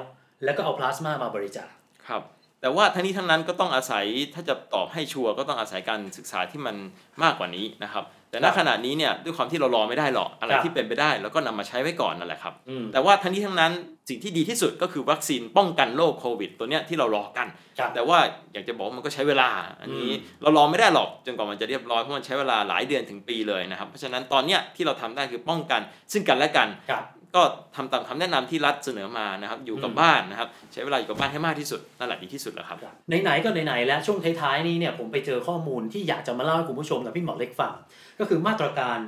[0.44, 1.68] แล้วก็เอาพลาสมามาบริจาค
[2.08, 2.22] ครับ
[2.60, 4.04] แต่ว่าทั้งนี้ทั้งนั้นก็ต้องอาศัย
[4.34, 6.76] ถ้าจะตอบให้ชัวร์ก็ต้องอาศัยการศึกษาที่มัน
[7.22, 13.72] มากกว่านี้นะครับ แต่ณครับขณะนี้เนี่ยด้วยความที่เรารอไม่ได้หรอกอะไรครับที่เป็นไปได้เราก็นำมาใช้ไว้ก่อนนั่นแหละครับอืมแต่ว่าทั้งนี้ทั้งนั้น
[14.08, 17.46] สิ่งที่ดีที่สุดก็คือวัคซีนป้องกันโรคโควิด ตัวเนี้ยที่เรารอกัน
[17.78, 18.18] ครับแต่ว่า
[18.52, 19.48] อยากจะบอกว่ามันก็ใช้เวลา
[19.80, 25.80] อันนี้อืมเรารอไม่ได้หรอกจนกว่ามันจะเรียบร้อยเพราะมันใช้เวลาหลายเดือนถึงปีเลยนะครับ เพราะฉะนั้นตอนเนี้ยที่เราทำได้คือป้องกัน
[26.12, 27.42] ซึ่งกันและกันครับ ก็
[27.76, 32.78] ทำตามคำแนะนำที่รัฐเสนอมานะครับอยู่กับอืมบ้านนะครับใช้เวลาอยู่กับบ้านให้มากที่สุดนั่นแหละดีที่สุดแล้วครับ
[33.22, 37.74] ไหนๆก็ไหนๆแล้วช่วงท้ายๆนี้เนี่ยผมไปเจอข้อมูลที่อยากจะมาเล่าให้คุณผู้ชมกับพี่หมอเล็กฟัง
[38.20, 38.98] ก็คือมาตรการ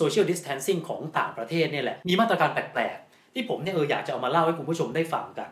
[0.00, 5.50] social distancing ของต่างประเทศเนี่ยแหละมีมาตรการแปลกๆ ที่ผมเนี่ยเอออยากจะเอามาเล่าให้คุณผู้ชมได้ฟังกัน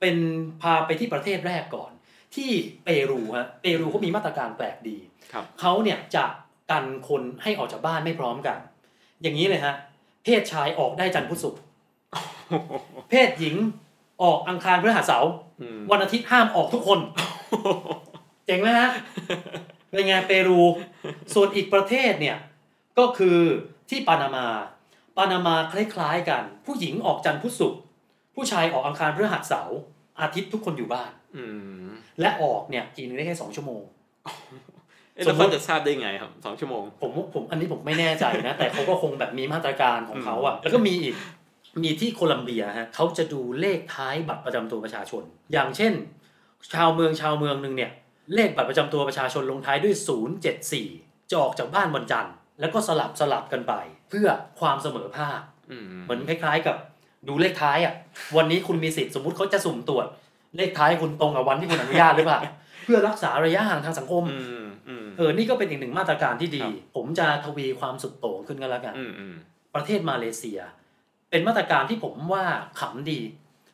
[0.00, 0.16] เป็น
[0.62, 1.92] พาไปที่ประเทศแรกก่อน
[2.34, 2.50] ที่
[2.84, 4.98] เปรูฮะเปรูเขามีมาตรการแปลกดี
[5.32, 6.24] ครับเขาเนี่ยจะ
[6.70, 8.58] กันคนให้ออกจากบ้านไม่พร้อมกัน
[9.22, 9.74] อย่างนี้เลยฮะ
[10.24, 11.60] เพศชายออกได้จันทร์พุธศุกร์
[13.10, 13.56] เพศหญิง
[14.22, 17.00] ออกอังคารพฤหัสเสาร์อืมวันอาทิตย์ห้ามออกทุกคน
[18.46, 18.90] เจ๋งไหมฮะ
[19.90, 20.60] เป็นไงเปรู
[21.34, 22.38] ส่วนอีกประเทศเนี่ย
[22.98, 23.38] ก็คือ
[23.90, 24.46] ที่ปานามา
[25.16, 27.80] ปานามาคล้ายๆกัน ผู้หญิงออกจันทร์พุธศุกร์
[28.34, 29.78] ผู้ชายออกอังคารพฤหัสเสาร์
[30.20, 31.44] อาทิตย์ทุกคนอยู่บ้านอื
[31.86, 33.82] มและออกเนี่ยทีนึงได้แค่สองชั่วโมง
[34.24, 34.32] เอ๊ะ
[34.76, 34.79] ส
[35.26, 41.14] แล้มวมุติเขาจะทราบได้ไงครับสองชั่วโมง ผมผมอันนี้ผมไม่แน่ใจนะ แต่เขาก็คงแบบมีมาตรการของเขาอะแล้วก็มีอีก
[41.82, 45.92] มีที่โคลัมเบียฮะเขาจะดูเลขท้ายบัตรประจำตัวประชาชน อย่างเช่น
[46.74, 47.90] ชาวเมืองชาวเมืองหนึ่งเนี่ย
[48.34, 49.94] เลขบัตรประจำตัวประชาชนลงท้ายด้วย
[50.62, 53.72] 074 จะออกจากบ้านวันจันทร์แล้วก็สลับสลับกันไป
[54.10, 54.28] เพื่อ
[54.60, 56.76] ความเสมอภาคอืมเหมือนคล้ายๆกับ
[57.28, 57.94] ดูเลขท้ายอะ
[58.36, 60.06] วันนี้คุณมีสิทธิ์สมมุติเขาจะสุ่มตรวจ
[60.56, 69.34] เลขท้ายคุณตรงกับวันที่คุณอนุญาตหรือเปล่าเพื่อรักษาระยะห่างทางสังคมอืมอืมเออนี่ก็เป็นอีกหนึ่งมาตรการที่ดีครับผมจะทวีความสุดโต่งขึ้นก็แล้วกันอืมอืม
[69.74, 70.60] ประเทศมาเลเซีย
[71.30, 72.44] เป็นมาตรการที่ผมว่า
[72.80, 73.20] ขำดี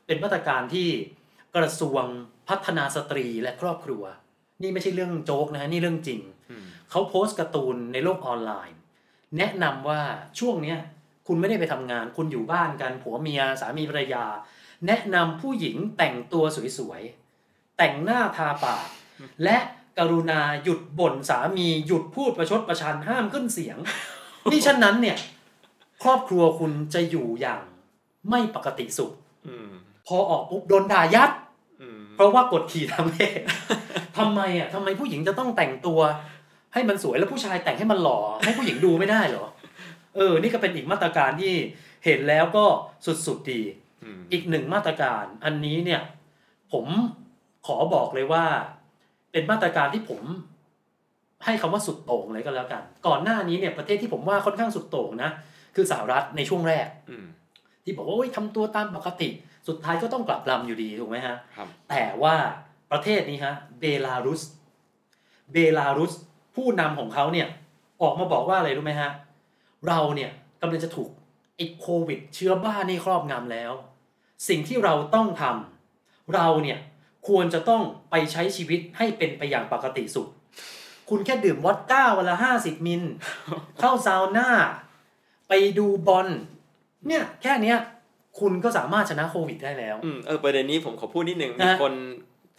[0.07, 0.89] เป็นมาตรการที่
[1.57, 2.05] กระทรวง
[2.49, 4.03] พัฒนาสตรีและครอบครัว
[4.63, 8.79] นี่ไม่ใช่เรื่องโจ๊กนะฮะนี่เรื่องจริงอืมเขาโพสต์การ์ตูนในโลกออนไลน์
[9.39, 10.01] แนะนำว่า
[10.39, 10.79] ช่วงเนี้ย
[11.27, 14.25] คุณไม่ได้ไปทำงาน คุณอยู่บ้านกันผัวเมียสามีภรรยา
[14.87, 16.45] แนะนำผู้หญิงแต่งตัว
[16.79, 18.87] สวยๆแต่งหน้าทาปาก
[19.45, 19.57] และ
[19.99, 23.77] กรุณาหยุดบ่นสามีหยุดพูดประชดประชันห้ามขึ้นเสียง
[24.51, 25.17] นี่ฉะนั้นเนี่ย
[26.03, 27.63] ครอบครัวคุณจะอยู่อย่าง
[28.31, 29.13] ไม่ปกติสุข
[29.47, 29.71] อืม
[30.07, 31.31] พอออกปุ๊บโดนด่ายับ
[31.81, 33.41] อืมเพราะว่ากดขี่ทางเพศ
[34.17, 36.01] ทำไมอะทำไมผู้หญิงจะต้องแต่งตัว
[36.75, 39.47] ให้มันสวยแล้วผู้ชายแต่งให้มันหล่อให้ผู้หญิงดูไม่ได้เหรอ
[40.17, 41.55] เออ นี่ก็เป็นอีกมาตรการที่
[42.05, 42.65] เห็นแล้วก็
[43.27, 43.63] สุดๆดี
[44.03, 46.03] อืมอีกหนึ่งมาตรการ อันนี้เนี่ย
[46.73, 46.87] ผม
[47.67, 48.45] ขอบอกเลยว่า
[49.37, 50.23] เป็นมาตรการที่ผม
[51.45, 55.31] ให้คำว่าสุดโต่งเลยก็แล้วกัน ก่อนหน้านี้เนี่ยประเทศที่ผมว่าค่อนข้างสุดโต่งนะ
[55.77, 57.27] คือสหรัฐในช่วงแรกอืม
[57.85, 59.29] ที่บอกว่าโอ้ยทำตัวตามปกติ
[59.69, 62.35] สุดท้ายก็ต้องกลับลำอยู่ดีถูกไหมฮะครับแต่ว่า
[62.91, 64.43] ประเทศนี้ฮะเบลารุส
[65.53, 66.13] เบลารุส
[66.55, 67.49] ผู้นำของเขาเนี่ย
[68.03, 69.11] ออกมาบอกว่าอะไรรู้ไหมฮะ
[69.89, 71.11] เราเนี่ยกำลังจะถูก
[71.57, 73.73] ไอ้โควิด เชื้อบ้านี่ครอบงำแล้ว
[74.49, 76.79] สิ่งที่เราต้องทำเราเนี่ย
[77.27, 80.27] ควรจะต้องไปใช้ชีวิตให้เป็นไปอย่างปกติสุด
[81.11, 83.03] คุณแค่ดื่มวอดก้าวันละห้าสิบมิล
[83.81, 84.49] เข้าซาวน่า
[85.49, 86.29] ไปดูบอล
[87.07, 87.79] เนี่ยแค่เนี้ย
[88.41, 91.93] คุณก็สามารถชนะโควิดได้แล้ว อืมเออประเด็นนี้ผมขอพูดนิดนึงนะมีคน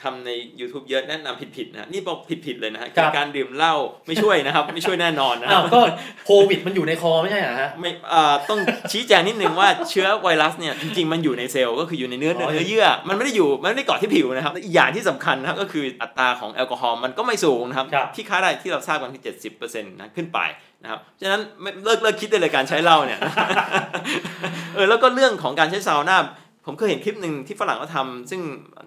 [0.03, 3.73] ทำใน YouTube เยอะแนะนำผิดๆนะนี่บอกผิดๆเลยนะฮะครับการดื่มเหล้า
[4.07, 5.81] ไม่ช่วยนะครับ ไม่ช่วยแน่นอนนะคอ้ารัวบก็
[6.25, 8.59] โควิดมันอยู่ในคอไม่ใช่เหรอฮะไม่อ่าต้อง
[8.91, 19.23] ชี้แจงนิดนึงว่าเชื้อไวรัสเนี่ยจริงๆมันอยู่ในเซลล์ก็คืออยู่ในเนื้ออ๋อเนื้อเยื่อ มันไม่ได้อยู่มันไม่ได้เกาะที่ผิวนะครับอีกอย่างที่สำคัญนะครับก็คืออัตราของแอลกอฮอล์มันก็ไม่สูงนะครับครับที่ค่าได้ที่เราทราบกันที่
[19.61, 20.39] 70%นะขึ้นไป
[20.83, 23.19] นะครับฉะนั้นไม่เลิกเลิกคิดได้เลยการใช้เหล้าเนี่ย
[24.75, 26.19] เออแล้วก็เรื่องของการใช้ซาวน่า
[26.67, 28.41] ผมเคยเห็นคลิปหนึ่งที่ฝรั่งเขาทำซึ่ง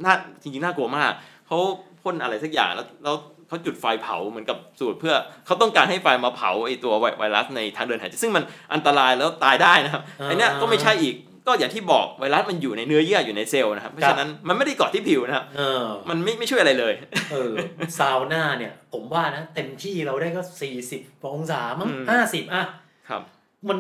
[0.05, 1.13] น่าจริงๆน่ากลัวมาก
[1.47, 1.59] เขา
[2.03, 3.17] พ่นอะไรสักอย่างแล้วแล้ว
[3.49, 5.15] เขาจุดไฟเผาเหมือนกับสูตรเพื่อ
[5.47, 11.15] เขาต้องการให้ไฟมาเผาไอตัวไวไวรัสในทางเดินหายใจซึ่งมันอันตรายแล้วตายได้นะครับอ่าไอเนี้ยก็ไม่ใช่อีก
[11.47, 16.95] ก็อย่างที่บอกไวรัสมันอยู่ในเนื้อเยื่ออยู่ในเซลล์นะครับเพราะฉะนั้นมันไม่ได้เกาะที่ผิวนะครับเออมันไม่ไม่ช่วยอะไรเลย
[17.33, 17.53] เออ
[17.99, 21.01] ซาวน่าเนี่ย ผมว่านะเต็มที่เราได้ก็สี่สิบ
[21.33, 22.65] องศามั้งอืมห้าสิบอะ
[23.09, 23.23] ครับ
[23.69, 23.79] มัน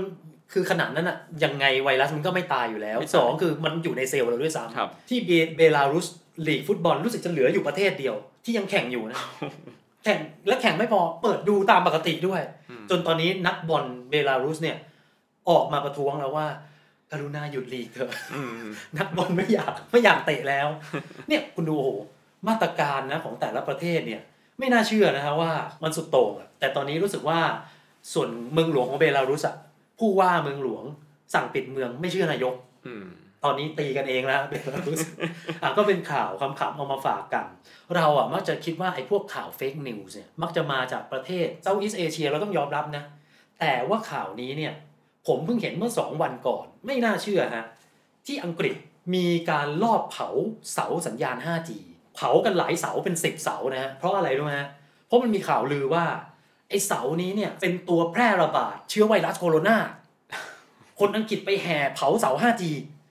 [0.52, 6.06] คือขนาดนั้นอะยังไงไวรัสมันก็ไม่ตายอยู่แล้วไม่ตายสองคือมันอยู่ในเซลล์เราด้วยซ้ครับำที่เบเบลารุส
[6.46, 9.18] ลีกฟุตบอลรู้สึกจะเหลืออยู่ประเทศเดียว ที่ยังแข่งอยู่นะ
[10.04, 14.76] แข่งและแข่งไม่พอเปิดดูตามปกติด้วยอืมจนตอนนี้นักบอลเบลารุสเนี่ย
[15.50, 16.46] ออกมาประท้วงแล้วว่า
[17.12, 18.64] กรุณาหยุดลีกเถอะอืม
[18.98, 20.68] นักบอลไม่อยากไม่อยากเตะแล้ว
[21.28, 21.90] เนี่ยคุณดูโอ้โห
[22.48, 24.22] มาตรการนะของแต่ละประเทศเนี่ย
[24.58, 27.38] ไม่น่าเชื่อนะฮะว่ามันสุดโต่งอะแต่ตอนนี้รู้สึกว่า
[28.12, 29.56] ส่วนเมืองหลวงของเบลารุสอะ
[30.00, 30.84] ผู้ว่าเมืองหลวง
[31.34, 32.54] สั่งปิดเมืองไม่เชื่อนายก
[33.44, 35.00] ตอนนี้ตีกันเองแล้วเบลารุส
[35.62, 37.46] อะก็เป็นข่าวคำขำเอามาฝากกัน
[37.96, 43.04] เราอะมักจะคิดว่าไอ้พวกข่าวเฟกนิวส์เนี่ยมักจะมาจากประเทศเซาท์อีสเอเชียเราต้องยอมรับนะ
[43.60, 44.72] แต่ว่าข่าวนี้เนี่ย
[45.26, 47.64] ผมเพิ่งเห็นเมื่อสองวันก่อน ไม่น่าเชื่อฮะ
[48.26, 48.76] ที่อังกฤษ
[49.14, 50.28] มีการลอบเผา
[50.72, 51.70] เสาสัญญาณ 5G
[52.14, 54.54] เผากันหลายเสาเป็นสิบเสานะฮะเพราะอะไรรู้ไหม
[55.06, 56.04] เพราะมันมีข่าวลือว่า
[56.70, 59.76] ไอ้เสานี้เนี่ยเป็นตัวแพร่ระบาดเชื้อไวรัสโคโรนา
[61.00, 62.62] คนอังกฤษไปแห่เผาเสา 5G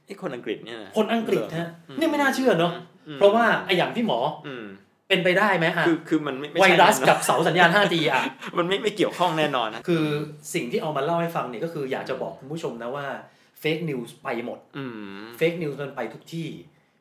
[0.05, 2.73] ไอ้คนอังกฤษเนี่ยะคนอังกฤษฮะอืมเนี่ยไม่น่าเชื่อเนาะ
[3.07, 4.65] อืมเพราะว่าไอ้อย่างที่หมออืม
[5.09, 8.21] เป็นไปได้ไหมอะคือคือมันไม่ไม่ไวใช่รัสแน่นอนกับเสาสัญญาณ 5G อะ
[8.57, 10.05] มันไม่ไม่เกี่ยวข้องแน่นอนนะคือ
[10.53, 13.05] สิ่งที่เอามาเล่าให้ฟังเนี่ยก็คืออยากจะบอกคุณผู้ชมนะว่า
[13.59, 14.85] fake news ไปหมดอื
[15.21, 16.47] ม fake news มันไปทุกที่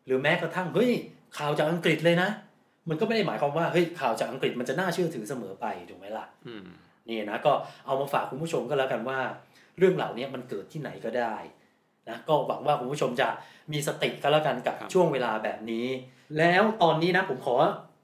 [0.07, 0.90] หรือแม้กระทั่งเฮ้ย
[1.37, 2.29] ข่าวจากอังกฤษเลยนะ
[2.88, 6.66] มันก็ไม่ได้หมายความว่าเฮ้ยข่าวจากอังกฤษมันจะน่าเชื่อถือเสมอไปถูกไหมล่ะอืม
[7.09, 7.53] นี่นะก็
[7.87, 9.18] เอามาฝากคุณผู้ชมก็แล้วกันว่า
[9.79, 11.37] เรื่องเหล่านี้มันเกิดที่ไหนก็ได้
[12.09, 13.29] นะก็หวังว่าคุณผู้ชมจะ
[13.72, 15.87] มีสติก็แล้วกันกับช่วงเวลาแบบนี้
[16.38, 17.55] แล้วตอนนี้นะผมขอ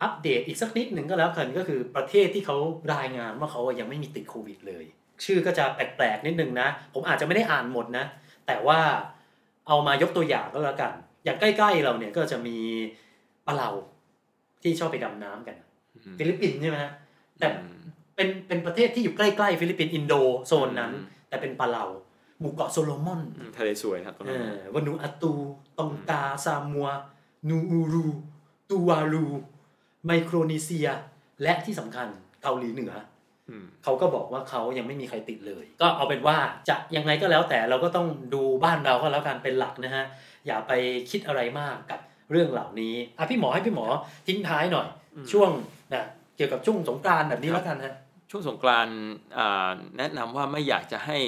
[0.03, 2.57] อัปเดตอีกสักนิดหนึ่งก็แล้วกันก็คือประเทศที่เขา
[2.94, 4.85] รายงานว่าเขายังไม่มีติดโควิดเลย
[5.25, 8.05] ชื่อก็จะแปลกๆนิดนึงนะ ผมอาจจะไม่ได้อ่านหมดนะ
[8.47, 8.81] แต่ว่า
[9.68, 10.92] เอามายกตัวอย่างก็แล้วกัน
[11.25, 12.59] อย่างใกล้ๆเราเนี่ยก็จะมี
[13.47, 13.70] ปะเลา
[14.64, 15.57] ที่ชอบไปดำน้ำกัน
[15.94, 16.92] อืมฟิลิปปินส์ใช่ไหมฮะ
[17.38, 17.85] แต่อืม
[18.16, 20.14] เป็นเป็นประเทศที่อยู่ใกล้ๆฟิลิปปินส์อินโด
[20.46, 21.85] โซนนั้นอืมแต่เป็นปะเลา
[22.40, 25.33] หมู่เกาะโซโลมอนอืมทะเลสวยครับตรงเออนั้นวานูอาตู
[25.79, 26.88] ตองกาซามัว
[27.48, 28.07] นูอูรู
[28.70, 29.27] ตูวาลู
[30.07, 30.88] ไมโครนีเซีย
[31.42, 32.09] และที่สำคัญ
[32.42, 32.92] เกาหลีเหนือ
[33.62, 36.37] มเขาก็บอกว่าเขายังไม่มีใครติดเลย ก็เอาเป็นว่า
[36.68, 40.05] จะยังไงก็แล้วแต่เราก็ต้องดูบ้านเราก็แล้วกันเป็นหลักนะฮะ
[40.46, 40.72] อย่าไป
[41.11, 42.00] คิดอะไรมากกับ
[42.31, 43.87] เรื่องเหล่านี้อะพี่หมอให้พี่หมอ
[44.29, 44.87] ทิ้งท้ายหน่อย
[45.33, 45.51] ช่วง
[45.93, 46.07] นะ
[46.37, 47.95] เกี่ยวกับช่วงสงกรานต์แบบนี้แล้วกันฮะ
[48.31, 48.97] ช่วงสงกรานต์
[49.39, 51.19] อ่าแนะนำว่าไม่อยากจะให้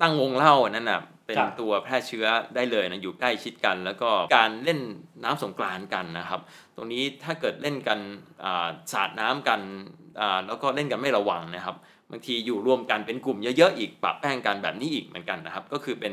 [0.00, 4.80] ตั้งวงเล่านั่นน่ะเป็นครับตัวแพร่เชื้อได้เลยนะอยู่ใกล้ชิดกัน แล้วก็การเล่น
[5.24, 6.40] น้ำสงกรานต์กันนะครับ
[6.76, 7.98] ตรงนี้ถ้าเกิดเล่นกัน
[8.44, 9.60] อ่าสาดน้ำกัน
[10.20, 11.76] อ่าแล้วก็เล่นกันไม่ระวังนะครับ
[12.10, 16.12] บางทีอยู่รวมกันเป็นกลุ่มเยอะๆอีกปะแป้งกันแบบนี้อีกเหมือนกันนะครับ ก็คือเป็น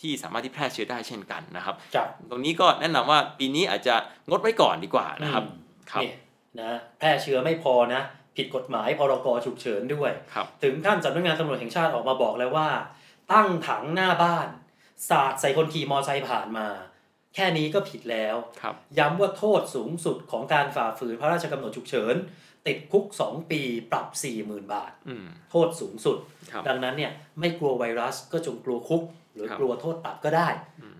[0.00, 3.94] ที่สามารถที่แพร่เชื้อได้เช่นกันนะครับครับตรงนี้ก็แนะนำว่าปีนี้อาจจะ
[4.28, 6.12] งดไว้ก่อนดีกว่านะครับอืมครับนี่
[6.60, 8.02] นะแพร่เชื้อไม่พอนะ
[8.36, 12.68] ผิดกฎหมายพรกฉุกเฉินด้วยครับถึงขั้นสำนักงานตำรวจแห่งชาติออกมาบอกแล้วว่า
[13.32, 14.48] ตั้งถังหน้าบ้าน
[15.08, 16.68] สาดใส่คนขี่มอไซค์ผ่านมา
[17.34, 22.14] แค่นี้ก็ผิดแล้วครับย้ำว่าโทษสูงสุดของการฝ่าฝืนพระราชกำหนดฉุกเฉิน
[22.66, 24.06] ติดคุก 2 ปีปรับ
[24.40, 26.18] 40,000 บาทอืมโทษสูงสุด
[26.52, 29.02] ครับดังนั้นเนี่ยไม่กลัวไวรัสก็จงกลัวคุก
[29.36, 30.48] หรือครับกลัวโทษปรับก็ได้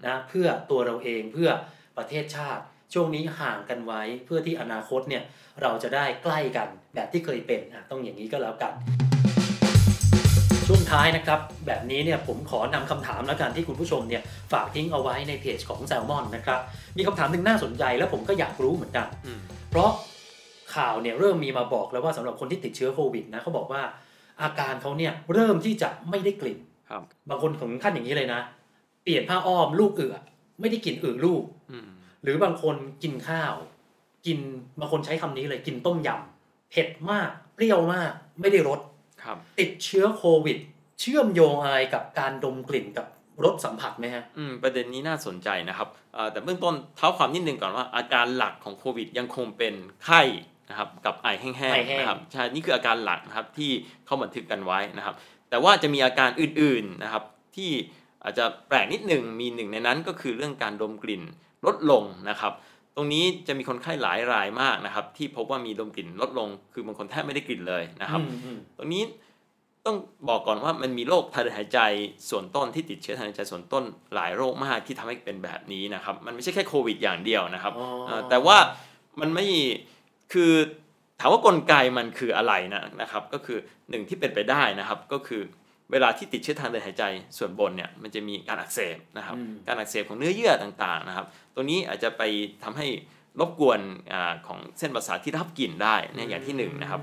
[0.07, 1.51] นะเพื่อตัวเราเองเพื่อ
[1.99, 2.62] ประเทศชาติ
[2.94, 5.22] ช่วงนี้ห่างกันไว้เพื่อที่อนาคตเนี่ย
[5.62, 8.72] เราจะได้ใกล้กันแบบที่เคยเป็นอะต้องอย่างนี้ก็แล้วกัน
[10.68, 14.22] ช่วงท้ายนะครับ แบบนี้เนี่ยผมขอนำคำถามแล้วกันที่คุณผู้ชมเนี่ย
[14.53, 16.61] ฝากทิ้งเอาไว้ในเพจของแซลมอนนะครับ
[16.96, 19.90] มีคำถามหนึ่งน่าสนใจแล้วผมก็อยากรู้เหมือนกันอืมเพราะ
[20.75, 23.83] ข่าวเนี่ยเริ่มมีมาบอกแล้วว่าสำหรับคนที่ติดเชื้อโควิดนะเขาบอกว่า
[24.42, 26.59] อาการเขาเนี่ยเริ่มที่จะไม่ได้กลิ่น
[26.90, 28.40] ครับ บางคนถึงขั้นอย่างนี้เลยนะ
[29.03, 30.16] เปลี่ยนผ้าอ้อมลูกเอือ
[30.61, 31.88] ไม่ได้กลิ่นเอือลูกอืม
[32.22, 33.55] หรือบางคนกินข้าว
[34.27, 34.38] กิน
[34.81, 38.81] บางคนใช้คำนี้เลยกินต้มยำเผ็ดมาก เปรี้ยวมาก ไม่ได้รส
[39.22, 40.59] ครับติดเชื้อโควิด
[41.01, 43.07] เชื่อมโยงอะไรกับการดมกลิ่นกับ
[43.44, 50.22] รสสัมผัสไหมฮะ อืม ประเด็นนี้น่าสนใจนะครับเอ่อแต่เบื้องต้นเท้าความนิดนึงก่อนว่าอาการหลักของโควิดยังคงเป็นไข้
[50.70, 53.70] นะครับ กับไอแห้งไอแห้งๆนะครับ ใช่ นี่คืออาการหลักนะครับที่
[54.07, 55.14] เขาบันทึกกันไว้นะครับ
[55.50, 57.22] แต่ว่าจะมีอาการอื่นๆนะครับ
[57.56, 57.70] ที่
[58.24, 61.22] อาจจะแปลกนิดหนึ่งมีหนึ่งในนั้นก็คือเรื่องการดมกลิ่น
[61.66, 62.52] ลดลงนะครับ
[62.96, 69.02] ตรงนี้จะมีคนไข้หลายรายมากนะครับ ที่พบว่ามีดมกลิ่นลดลง คือบางคนแทบไม่ได้กลิ่นเลยนะครับอืมอืมตรงนี้
[69.87, 69.96] ต้อง
[70.28, 71.80] บอกก่อนว่ามันมีโรคทางเดินหายใจ
[72.30, 78.56] ส่วนต้นที่ติดเชื้อทางเดินหายใจส่วนต้นหลายโรคมากที่ทำให้เป็นแบบนี้นะครับ มันไม่ใช่แค่โควิดอย่างเดียวนะครับอ๋อเอ่อแต่ว่า
[79.20, 79.46] มันไม่
[80.32, 80.52] คือ
[81.20, 83.59] ถามว่ากลไกมันคืออะไรนะนะครับ ก็คือ
[83.90, 85.42] หนึ่งที่เป็นไปได้นะครับ ก็คือ
[85.92, 87.05] เวลาที่ติดเชื้อทางเดินหายใจ
[87.38, 92.22] ส่วนบนเนี่ยมันจะมีการอักเสบนะครับอืมการอักเสบของเนื้อเยื่อต่างๆนะครับ ตัวนี้อาจจะไป
[92.64, 92.87] ทำให้
[93.40, 93.81] รบกวน
[94.12, 97.00] อาของเส้นประสาทที่รับกลิ่นได้เนี่ยอย่างที่หนึ่งนะครับ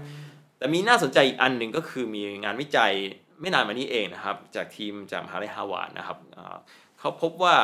[0.57, 2.93] แต่มีน่าสนใจอีกอันหนึ่งก็คือมีงานวิจัย
[3.39, 6.55] ไม่นานมานี้เองนะครับ จากทีมจากมหาลัยฮาวาดนะครับอ่า
[6.99, 7.55] เขาพบว่า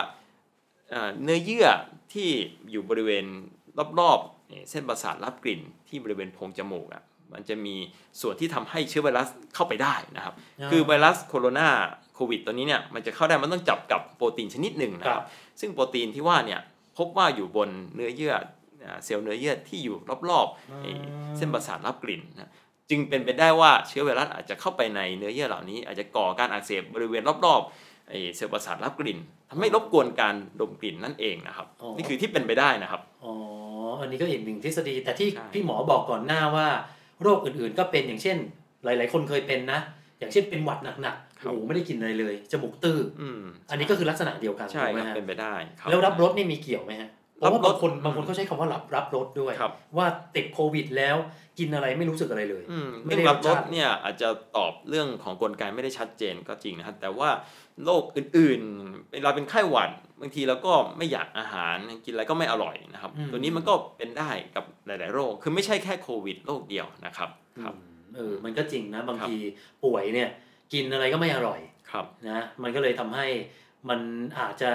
[0.93, 1.67] อ่าเนื้อเยื่อ
[2.13, 2.29] ที่
[2.71, 3.25] อยู่บริเวณ
[3.99, 4.38] รอบๆนี่
[4.69, 7.75] เส้นประสาทรับกลิ่นที่บริเวณโพรงจมูกอะมันจะมี
[8.21, 11.67] ส่วนที่ทำให้เชื้อไวรัสเข้าไปได้นะครับอ่าคือไวรัสโคโรนา
[12.15, 15.27] โควิดตัวนี้เนี่ยมันจะเข้าได้มันต้องจับกับโปรตีนชนิดหนึ่งนะคครัรับบ
[15.59, 16.59] ซึ่งโปรตีนที่ว่าเนี่ย
[16.97, 18.33] พบว่าอยู่บนเนื้อเยื่อ
[18.85, 19.95] อ่าเซลล์เนื้อเยื่อที่อยู่
[20.29, 20.91] รอบๆไอ้
[21.37, 22.51] เส้นประสาทรับกลิ่นนะ
[22.89, 33.33] จึงเป็นไปได้ว่าเชื้อไวรัสอาจจะเข้าไปในเนื้อเยื่อเหล่านี้อาจจะก่อการอักเสบบริเวณรอบๆไอ้เซลล์ประสาทรับกลิ่นทำให้รบกวนการดมกลิ่นนั่นเองนะครับอ๋อนี่คือที่เป็นไปได้นะครับอ๋อ
[34.01, 36.67] อันนี้ก็อีกหนึ่งทฤษฎี แต่ที่ใช่พี่หมอบอกก่อนหน้าว่า
[37.21, 38.37] โรคอื่นๆ ก็เป็นอย่างเช่น
[38.83, 39.79] หลาย ๆ คนเคยเป็นนะ
[40.19, 51.15] อย่างเช่นเป็นหวัดหนักๆโอ้โหไม่ได้กินอะไรเลย จมูกตื้ออืมอันนี้ก็คือลักษณะเดียวกันใช่ถูกไหมครับฮะเป็นไปได้ครับแล้วรับรสนี่มีเกี่ยวไหมฮะเพ ราะว่ารับรสบางคนบางคนเขาใช้คำว่ารับรับรสด้วยครับว่าติดโควิดแล้ว
[51.59, 57.29] กินอะไรไม่รู้สึกอะไรเลยอืมไม่เรื่ได้องรับรรสสชาติเนี่ยอาจจะตอบเรื่องของกลไกไม่ได้ชัดเจนก็จริงนะครับแต่ว่า
[57.85, 67.29] โรคอื่นๆเวลาเป็นไข้หวัดบางทีเราก็ไม่อยากอาหารกินอะไรก็ไม่อร่อยนะครับอืมตัวนี้มันก็เป็นได้กับหลาย ๆ โรคคือไม่ใช่แค่โควิดโรคเดียวนะครับ
[67.63, 69.37] ครับอืมเออมันก็จริงนะบางครับที
[69.83, 70.29] ป่วยเนี่ย
[70.73, 71.59] กินอะไรก็ไม่อร่อย
[71.91, 73.27] ครับนะมันก็เลยทำให้
[73.89, 73.99] มัน
[74.39, 74.71] อาจจะ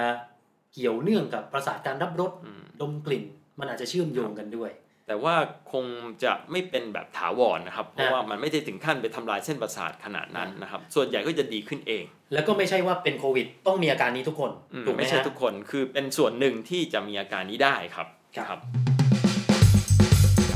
[0.75, 3.23] เกี่ยวเนื่องกับประสาทการรับรสอืมดมกลิ่น
[3.59, 4.71] มันอาจจะเชื่อมโยงกันด้วย
[5.07, 5.35] แต่ว่า
[5.73, 5.85] คง
[6.23, 18.07] จะไม่เป็นแบบถาวรนะครับ เพราะอ่าว่ามันไม่ได้ถึงขั้นไปทำลายเส้นประสาทขนาดนั้นนะครับ ส่วนใหญ่ก็จะดีขึ้นเอง แล้วก็ไม่ใช่ว่าเป็นโควิด ต้องมีอาการนี้ทุกคนอืมถูกไหมไม่ใช่ฮะทุกคนคือเป็นส่วนหนึ่งที่จะมีอาการนี้ได้ครับ
[18.37, 18.59] ครับ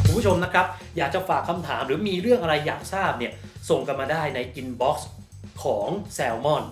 [0.06, 0.66] คุณผู้ชมนะครับ
[0.98, 3.34] อยากจะฝากคำถามหรือมีเรื่องอะไรอยากทราบเนี่ย
[3.70, 5.10] ส่งกันมาได้ใน inbox
[5.64, 6.64] ของแซลมอน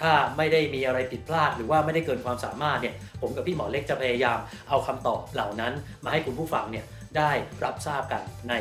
[0.00, 5.72] ถ้าไม่ได้มีอะไรผิดพลาด หรือว่าไม่ได้เกินความสามารถเนี่ยผมกับพี่หมอเล็กจะพยายามเอาคำตอบเหล่านั้น
[6.04, 6.84] มาให้คุณผู้ฟังเนี่ย
[7.16, 7.30] ได้
[7.64, 8.54] รับทราบกันใน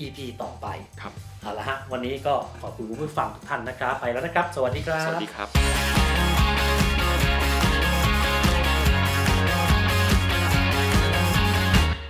[0.00, 0.66] EP ต่อไป
[1.00, 5.48] ครับเอาละฮะวันนี้ก็ขอบคุณคุณผู้ฟังทุกท่านนะครับ ไปแล้วนะครับ สวัสดีครับ สวัสดีครับ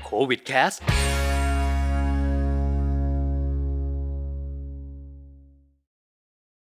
[0.04, 0.72] โควิดแคส